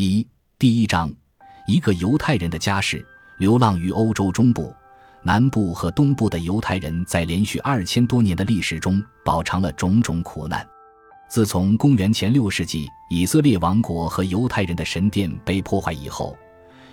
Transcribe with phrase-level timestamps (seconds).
[0.00, 0.24] 一
[0.60, 1.12] 第一章，
[1.66, 3.04] 一个犹太人的家世。
[3.38, 4.72] 流浪于欧洲中部、
[5.24, 10.64] 南部和东部的犹太人在连续二千多年的历史中饱尝了种种苦难。
[11.28, 16.38] 自从公元前六世纪以色列王国和犹太人的神殿被破坏以后，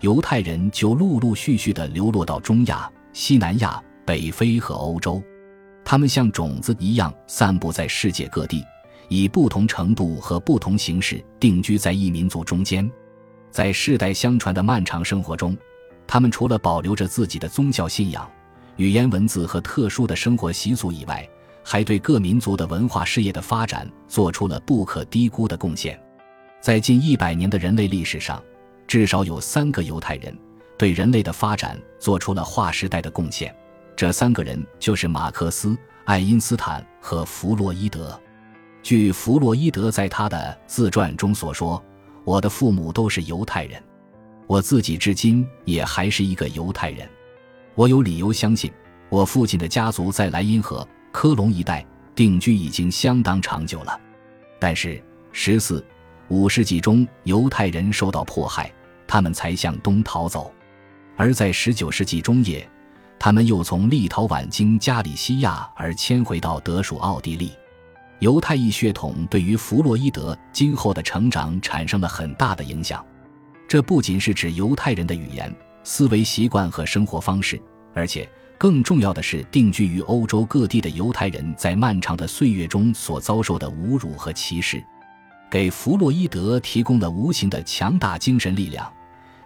[0.00, 5.22] 犹太人就陆陆续续地流落到中亚、西南亚、北非和欧洲。
[5.82, 8.62] 他们像种子一样散布在世界各地。
[9.10, 12.88] 以不同程度和不同形式定居在异民族中间，
[13.50, 15.58] 在世代相传的漫长生活中，
[16.06, 18.30] 他们除了保留着自己的宗教信仰、
[18.76, 21.28] 语言文字和特殊的生活习俗以外，
[21.64, 26.00] 还对各民族的文化事业的发展做出了不可低估的贡献。
[26.60, 28.40] 在近一百年的人类历史上，
[28.86, 30.32] 至少有三个犹太人
[30.78, 33.52] 对人类的发展做出了划时代的贡献。
[33.96, 38.16] 这三个人就是马克思、爱因斯坦和弗洛伊德。
[38.82, 41.82] 据弗洛伊德在他的自传中所说
[42.24, 43.82] ：“我的父母都是犹太人，
[44.46, 47.08] 我自己至今也还是一个犹太人。
[47.74, 48.72] 我有理由相信，
[49.10, 54.00] 我父亲的家族在莱茵河、科隆一带定居已经相当长久了。
[54.58, 55.84] 但是十四、
[56.28, 58.72] 五世纪中，犹太人受到迫害，
[59.06, 60.50] 他们才向东逃走；
[61.16, 62.68] 而在十九世纪中叶，
[63.18, 67.52] 他们又从立陶宛经加里西亚而迁回到德属奥地利。”
[68.20, 73.04] 犹太裔血统对于弗洛伊德今后的成长产生了很大的影响，
[73.66, 75.50] 这不仅是指犹太人的语言、
[75.84, 77.58] 思维习惯和生活方式，
[77.94, 84.84] 而且更重要的是，定居于欧洲各地的犹太人在漫长的岁月中所遭受的侮辱和歧视，
[85.50, 88.92] 给弗洛伊德提供了无形的强大精神力量，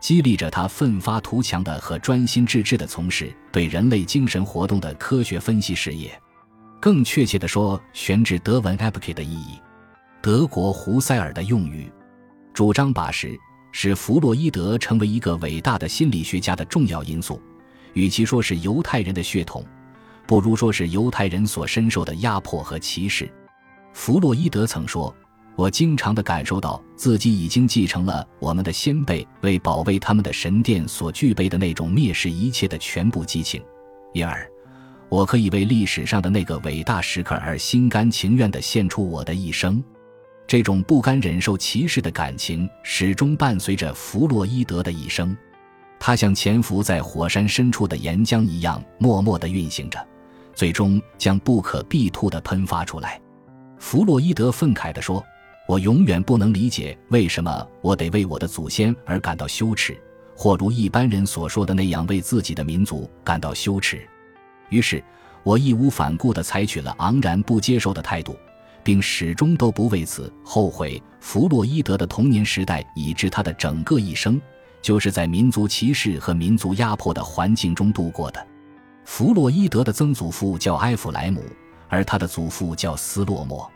[0.00, 6.18] 激励着他奋发图强的和专心致志的从事对人类精神活动的科学分析事业。
[6.82, 9.60] 更确切地说，悬置德文 “epoch” 的意义，
[10.20, 11.88] 德国胡塞尔的用语，
[12.52, 13.38] 主张把持
[13.70, 17.40] 使弗洛伊德成为一个伟大的心理学家的重要因素。
[17.92, 19.64] 与其说是犹太人的血统，
[20.26, 23.32] 不如说是犹太人所深受的压迫和歧视。
[23.92, 25.14] 弗洛伊德曾说
[25.54, 33.62] ：“我经常地感受到自己已经继承了我们的先辈为保卫他们的神殿所具备的那种蔑视一切的全部激情，
[34.14, 34.44] 因而。”
[35.12, 39.84] 我可以为历史上的那个伟大时刻而心甘情愿地献出我的一生，
[40.46, 45.36] 这种不甘忍受歧视的感情始终伴随着弗洛伊德的一生。
[46.00, 50.02] 他像潜伏在火山深处的岩浆一样，默默地运行着，
[50.54, 53.20] 最终将不可避吐地喷发出来。
[53.78, 55.22] 弗洛伊德愤慨地说
[55.68, 59.94] ：“我永远不能理解为什么我得为我的祖先而感到羞耻，
[60.34, 64.00] 或如一般人所说的那样为自己的民族感到羞耻。”
[64.72, 65.04] 于是，
[65.42, 68.34] 我义无反顾地采取了昂然不接受的态度，
[68.82, 71.00] 并始终都不为此后悔。
[71.20, 74.40] 弗洛伊德的童年时代以致他的整个一生，
[74.80, 78.44] 就是在民族歧视和民族压迫的环境中度过的。
[79.04, 81.44] 弗洛伊德的曾祖父叫埃弗莱姆，
[81.88, 83.70] 而他的祖父叫斯洛莫。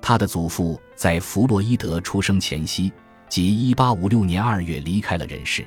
[0.00, 2.90] 他的祖父在弗洛伊德出生前夕，
[3.28, 5.66] 即1856年2月离开了人世，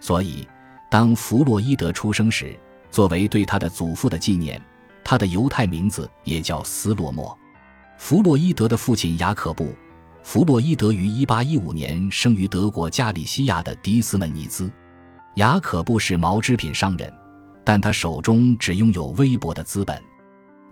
[0.00, 0.48] 所以
[0.90, 2.58] 当弗洛伊德出生时。
[2.90, 4.60] 作为对他的祖父的纪念，
[5.04, 7.36] 他的犹太名字也叫斯洛莫。
[7.98, 9.64] 弗洛伊德的父亲雅可布·
[10.22, 14.70] 弗洛伊德于1815年生于德国加里西亚的迪斯门尼兹。
[15.34, 17.12] 雅可布是毛织品商人，
[17.64, 20.00] 但他手中只拥有微薄的资本。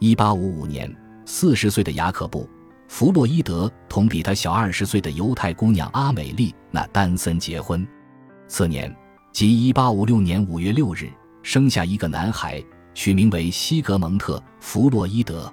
[0.00, 2.42] 1855年，四十岁的雅可布·
[2.88, 7.86] 弗洛伊德同比他小二十岁的犹太姑娘阿美丽那丹森结婚。
[8.48, 8.94] 次年，
[9.32, 11.12] 即1856年5月6日。
[11.46, 12.60] 生下一个男孩，
[12.92, 15.50] 取名为西格蒙特·弗洛伊德。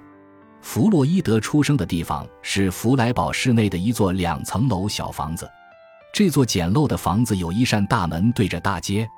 [0.60, 5.48] 弗洛伊德出生的地方是弗莱堡市内的一座两层楼小房子。
[6.12, 9.08] 这座简陋的房子有一扇大门对着大街。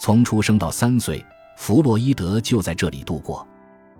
[0.00, 1.22] 从出生到三岁，
[1.58, 3.46] 弗洛伊德就在这里度过。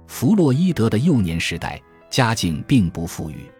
[0.07, 3.53] 弗洛伊德的幼年时代家境并不富裕，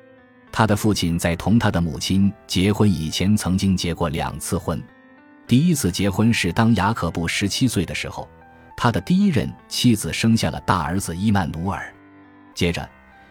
[0.51, 4.83] 他的父亲在同他的母亲结婚以前曾经结过两次婚。
[5.47, 8.27] 第一次结婚是当雅可布十七岁的时候。
[8.77, 11.93] 他的第一任妻子生下了大儿子伊曼努尔，
[12.55, 12.89] 接着，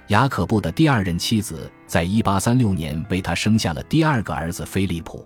[0.07, 5.25] 雅可布的第二任妻子在1836年为他生下了第二个儿子菲利普。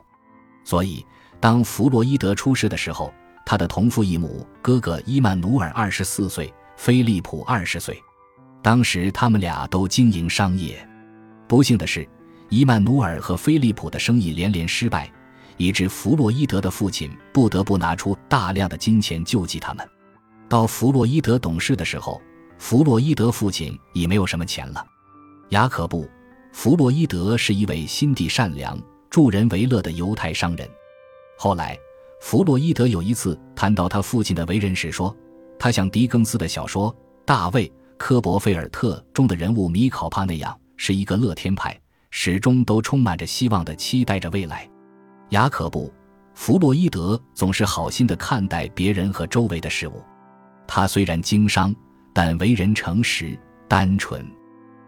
[0.63, 1.05] 所以，
[1.39, 3.13] 当弗洛伊德出世的时候，
[3.45, 7.97] 他的同父异母哥哥伊曼努尔二十四岁，菲利普二十岁。
[8.61, 10.85] 当时他们俩都经营商业，
[11.47, 12.05] 不幸的是，
[12.49, 15.09] 伊曼努尔和菲利普的生意连连失败，
[15.55, 19.87] 以致弗洛伊德的父亲不得不拿出大量的金钱救济他们。
[20.49, 22.21] 到弗洛伊德懂事的时候，
[22.57, 24.85] 弗洛伊德父亲已没有什么钱了。
[25.49, 26.03] 雅可布·
[26.53, 28.79] 弗洛伊德是一位心地善良、
[29.09, 30.67] 助人为乐的犹太商人。
[31.37, 31.77] 后来，
[32.21, 35.15] 弗洛伊德有一次谈到他父亲的为人时说
[35.59, 36.91] ：“他像狄更斯的小说
[37.25, 37.67] 《大卫·
[37.97, 41.79] 科伯菲尔特》中的人物米考帕那样，是一个乐天派，
[42.09, 44.69] 始终都充满着希望的期待着未来。”
[45.31, 45.87] 雅可布·
[46.33, 50.01] 弗洛伊德总是好心的看待别人和周围的事物。
[50.67, 51.73] 他虽然经商，
[52.13, 53.37] 但为人诚实、
[53.67, 54.25] 单纯。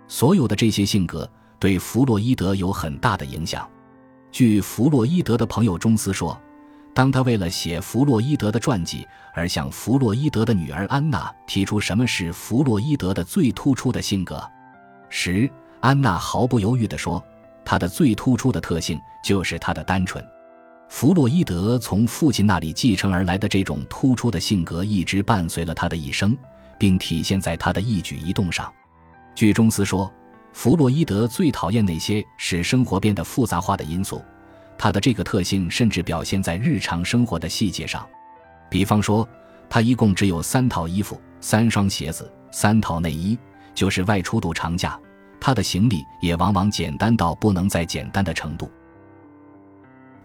[0.07, 1.29] 所有的这些性格
[1.59, 3.67] 对弗洛伊德有很大的影响。
[4.31, 6.39] 据弗洛伊德的朋友中斯说，
[6.93, 14.43] 当他为了写弗洛伊德的传记而向弗洛伊德的女儿安娜提出什么是弗洛伊德的最突出的性格
[15.09, 15.49] 时，
[15.79, 17.23] 安娜毫不犹豫地说
[17.63, 20.23] ：“他的最突出的特性就是他的单纯。”
[20.89, 26.35] 弗洛伊德从父亲那里继承而来的这种突出的性格一直伴随了他的一生，
[26.77, 28.71] 并体现在他的一举一动上。
[29.33, 30.11] 据中斯说。
[30.51, 34.19] 弗洛伊德最讨厌那些使生活变得复杂化的因素，
[34.79, 38.05] 他的这个特性甚至表现在日常生活的细节上。
[38.67, 39.25] 比方说，
[39.69, 43.37] 他一共只有三套衣服、三双鞋子、三套内衣，
[43.75, 44.99] 就是外出度长假。
[45.39, 48.69] 他的行李也往往简单到不能再简单的程度。